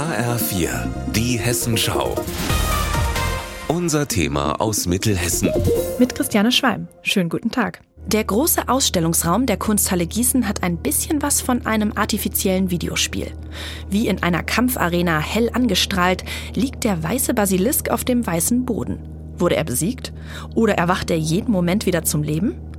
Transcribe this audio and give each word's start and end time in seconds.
HR4, 0.00 0.88
die 1.12 1.38
Hessenschau. 1.38 2.14
Unser 3.68 4.08
Thema 4.08 4.58
aus 4.58 4.86
Mittelhessen. 4.86 5.50
Mit 5.98 6.14
Christiane 6.14 6.52
Schwalm. 6.52 6.88
Schönen 7.02 7.28
guten 7.28 7.50
Tag. 7.50 7.82
Der 8.06 8.24
große 8.24 8.70
Ausstellungsraum 8.70 9.44
der 9.44 9.58
Kunsthalle 9.58 10.06
Gießen 10.06 10.48
hat 10.48 10.62
ein 10.62 10.78
bisschen 10.78 11.20
was 11.20 11.42
von 11.42 11.66
einem 11.66 11.92
artifiziellen 11.96 12.70
Videospiel. 12.70 13.30
Wie 13.90 14.08
in 14.08 14.22
einer 14.22 14.42
Kampfarena 14.42 15.18
hell 15.18 15.50
angestrahlt, 15.52 16.24
liegt 16.54 16.84
der 16.84 17.02
weiße 17.02 17.34
Basilisk 17.34 17.90
auf 17.90 18.02
dem 18.02 18.26
weißen 18.26 18.64
Boden. 18.64 19.00
Wurde 19.36 19.56
er 19.56 19.64
besiegt? 19.64 20.14
Oder 20.54 20.78
erwacht 20.78 21.10
er 21.10 21.18
jeden 21.18 21.52
Moment 21.52 21.84
wieder 21.84 22.04
zum 22.04 22.22
Leben? 22.22 22.69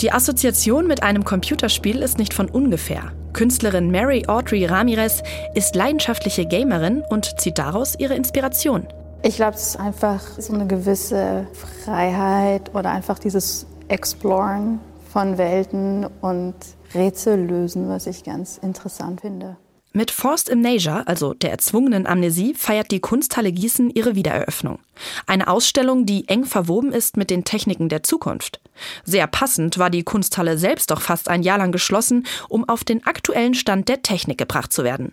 Die 0.00 0.12
Assoziation 0.12 0.86
mit 0.86 1.02
einem 1.02 1.24
Computerspiel 1.24 2.00
ist 2.00 2.16
nicht 2.16 2.32
von 2.32 2.48
ungefähr. 2.48 3.12
Künstlerin 3.34 3.90
Mary 3.90 4.24
Audrey 4.28 4.64
Ramirez 4.64 5.22
ist 5.54 5.74
leidenschaftliche 5.74 6.46
Gamerin 6.46 7.02
und 7.10 7.38
zieht 7.38 7.58
daraus 7.58 7.96
ihre 7.98 8.14
Inspiration. 8.14 8.86
Ich 9.22 9.36
glaube, 9.36 9.56
es 9.56 9.68
ist 9.68 9.76
einfach 9.76 10.22
so 10.38 10.54
eine 10.54 10.66
gewisse 10.66 11.46
Freiheit 11.84 12.74
oder 12.74 12.92
einfach 12.92 13.18
dieses 13.18 13.66
Exploren 13.88 14.80
von 15.12 15.36
Welten 15.36 16.06
und 16.22 16.54
Rätsel 16.94 17.38
lösen, 17.38 17.90
was 17.90 18.06
ich 18.06 18.24
ganz 18.24 18.56
interessant 18.56 19.20
finde. 19.20 19.58
Mit 19.92 20.12
Forced 20.12 20.52
Amnesia, 20.52 21.02
also 21.06 21.34
der 21.34 21.50
erzwungenen 21.50 22.06
Amnesie, 22.06 22.54
feiert 22.54 22.92
die 22.92 23.00
Kunsthalle 23.00 23.50
Gießen 23.50 23.90
ihre 23.90 24.14
Wiedereröffnung. 24.14 24.78
Eine 25.26 25.48
Ausstellung, 25.48 26.06
die 26.06 26.28
eng 26.28 26.44
verwoben 26.44 26.92
ist 26.92 27.16
mit 27.16 27.28
den 27.28 27.42
Techniken 27.42 27.88
der 27.88 28.04
Zukunft. 28.04 28.60
Sehr 29.04 29.26
passend 29.26 29.78
war 29.78 29.90
die 29.90 30.04
Kunsthalle 30.04 30.58
selbst 30.58 30.92
doch 30.92 31.00
fast 31.00 31.28
ein 31.28 31.42
Jahr 31.42 31.58
lang 31.58 31.72
geschlossen, 31.72 32.24
um 32.48 32.68
auf 32.68 32.84
den 32.84 33.04
aktuellen 33.04 33.54
Stand 33.54 33.88
der 33.88 34.02
Technik 34.02 34.38
gebracht 34.38 34.72
zu 34.72 34.84
werden. 34.84 35.12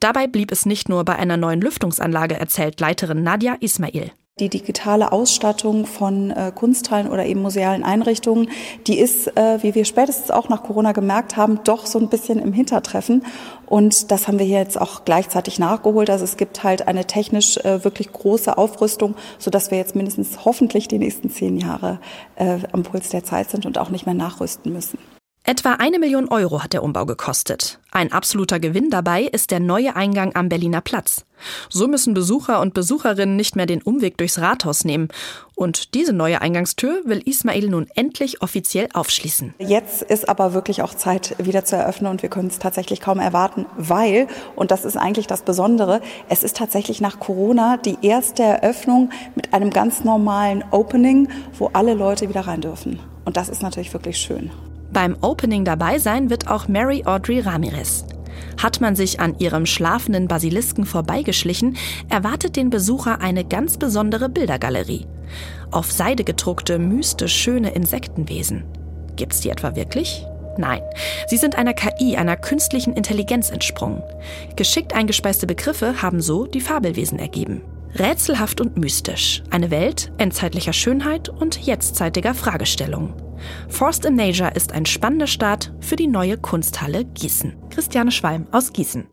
Dabei 0.00 0.26
blieb 0.26 0.52
es 0.52 0.66
nicht 0.66 0.90
nur 0.90 1.02
bei 1.06 1.16
einer 1.16 1.38
neuen 1.38 1.62
Lüftungsanlage, 1.62 2.38
erzählt 2.38 2.78
Leiterin 2.78 3.22
Nadja 3.22 3.56
Ismail 3.60 4.12
die 4.40 4.48
digitale 4.48 5.12
Ausstattung 5.12 5.86
von 5.86 6.30
äh, 6.30 6.52
Kunsthallen 6.54 7.08
oder 7.08 7.26
eben 7.26 7.42
musealen 7.42 7.84
Einrichtungen, 7.84 8.50
die 8.86 8.98
ist, 8.98 9.36
äh, 9.36 9.62
wie 9.62 9.74
wir 9.74 9.84
spätestens 9.84 10.30
auch 10.30 10.48
nach 10.48 10.62
Corona 10.62 10.92
gemerkt 10.92 11.36
haben, 11.36 11.60
doch 11.64 11.86
so 11.86 11.98
ein 11.98 12.08
bisschen 12.08 12.38
im 12.38 12.52
Hintertreffen. 12.52 13.24
Und 13.66 14.10
das 14.10 14.26
haben 14.26 14.38
wir 14.38 14.46
hier 14.46 14.58
jetzt 14.58 14.80
auch 14.80 15.04
gleichzeitig 15.04 15.58
nachgeholt. 15.58 16.10
Also 16.10 16.24
es 16.24 16.36
gibt 16.36 16.64
halt 16.64 16.88
eine 16.88 17.04
technisch 17.04 17.56
äh, 17.58 17.84
wirklich 17.84 18.12
große 18.12 18.58
Aufrüstung, 18.58 19.14
sodass 19.38 19.70
wir 19.70 19.78
jetzt 19.78 19.94
mindestens 19.94 20.44
hoffentlich 20.44 20.88
die 20.88 20.98
nächsten 20.98 21.30
zehn 21.30 21.56
Jahre 21.56 22.00
äh, 22.36 22.58
am 22.72 22.82
Puls 22.82 23.10
der 23.10 23.22
Zeit 23.22 23.50
sind 23.50 23.66
und 23.66 23.78
auch 23.78 23.90
nicht 23.90 24.06
mehr 24.06 24.14
nachrüsten 24.14 24.72
müssen. 24.72 24.98
Etwa 25.44 25.72
eine 25.78 25.98
Million 25.98 26.28
Euro 26.28 26.62
hat 26.62 26.74
der 26.74 26.82
Umbau 26.82 27.06
gekostet. 27.06 27.80
Ein 27.90 28.12
absoluter 28.12 28.60
Gewinn 28.60 28.90
dabei 28.90 29.22
ist 29.22 29.50
der 29.50 29.58
neue 29.58 29.96
Eingang 29.96 30.36
am 30.36 30.50
Berliner 30.50 30.82
Platz. 30.82 31.24
So 31.70 31.88
müssen 31.88 32.12
Besucher 32.12 32.60
und 32.60 32.74
Besucherinnen 32.74 33.36
nicht 33.36 33.56
mehr 33.56 33.64
den 33.64 33.80
Umweg 33.80 34.18
durchs 34.18 34.38
Rathaus 34.38 34.84
nehmen. 34.84 35.08
Und 35.56 35.94
diese 35.94 36.12
neue 36.12 36.42
Eingangstür 36.42 37.00
will 37.06 37.22
Ismail 37.24 37.68
nun 37.68 37.88
endlich 37.94 38.42
offiziell 38.42 38.88
aufschließen. 38.92 39.54
Jetzt 39.58 40.02
ist 40.02 40.28
aber 40.28 40.52
wirklich 40.52 40.82
auch 40.82 40.94
Zeit, 40.94 41.34
wieder 41.38 41.64
zu 41.64 41.74
eröffnen 41.74 42.10
und 42.10 42.22
wir 42.22 42.28
können 42.28 42.48
es 42.48 42.58
tatsächlich 42.58 43.00
kaum 43.00 43.18
erwarten, 43.18 43.64
weil, 43.78 44.28
und 44.56 44.70
das 44.70 44.84
ist 44.84 44.98
eigentlich 44.98 45.26
das 45.26 45.42
Besondere, 45.42 46.02
es 46.28 46.42
ist 46.42 46.58
tatsächlich 46.58 47.00
nach 47.00 47.18
Corona 47.18 47.78
die 47.78 47.96
erste 48.02 48.42
Eröffnung 48.42 49.10
mit 49.34 49.54
einem 49.54 49.70
ganz 49.70 50.04
normalen 50.04 50.62
Opening, 50.70 51.28
wo 51.58 51.70
alle 51.72 51.94
Leute 51.94 52.28
wieder 52.28 52.42
rein 52.42 52.60
dürfen. 52.60 53.00
Und 53.24 53.38
das 53.38 53.48
ist 53.48 53.62
natürlich 53.62 53.92
wirklich 53.94 54.18
schön. 54.18 54.50
Beim 54.92 55.16
Opening 55.20 55.64
dabei 55.64 55.98
sein 55.98 56.30
wird 56.30 56.48
auch 56.48 56.66
Mary 56.66 57.02
Audrey 57.04 57.40
Ramirez. 57.40 58.04
Hat 58.60 58.80
man 58.80 58.96
sich 58.96 59.20
an 59.20 59.38
ihrem 59.38 59.66
schlafenden 59.66 60.26
Basilisken 60.26 60.84
vorbeigeschlichen, 60.84 61.76
erwartet 62.08 62.56
den 62.56 62.70
Besucher 62.70 63.20
eine 63.20 63.44
ganz 63.44 63.76
besondere 63.76 64.28
Bildergalerie. 64.28 65.06
Auf 65.70 65.92
Seide 65.92 66.24
gedruckte, 66.24 66.78
mystisch 66.78 67.34
schöne 67.34 67.70
Insektenwesen. 67.70 68.64
Gibt's 69.16 69.40
die 69.40 69.50
etwa 69.50 69.76
wirklich? 69.76 70.26
Nein, 70.58 70.82
sie 71.28 71.36
sind 71.36 71.56
einer 71.56 71.74
KI, 71.74 72.16
einer 72.16 72.36
künstlichen 72.36 72.92
Intelligenz 72.92 73.50
entsprungen. 73.50 74.02
Geschickt 74.56 74.94
eingespeiste 74.94 75.46
Begriffe 75.46 76.02
haben 76.02 76.20
so 76.20 76.46
die 76.46 76.60
Fabelwesen 76.60 77.18
ergeben. 77.18 77.62
Rätselhaft 77.94 78.60
und 78.60 78.76
mystisch. 78.76 79.42
Eine 79.50 79.70
Welt 79.70 80.12
endzeitlicher 80.18 80.72
Schönheit 80.72 81.28
und 81.28 81.58
jetztzeitiger 81.58 82.34
Fragestellungen. 82.34 83.14
Forced 83.68 84.04
in 84.04 84.14
Nature 84.14 84.52
ist 84.54 84.72
ein 84.72 84.86
spannender 84.86 85.26
Start 85.26 85.72
für 85.80 85.96
die 85.96 86.06
neue 86.06 86.38
Kunsthalle 86.38 87.04
Gießen. 87.04 87.54
Christiane 87.70 88.10
Schwalm 88.10 88.46
aus 88.52 88.72
Gießen. 88.72 89.10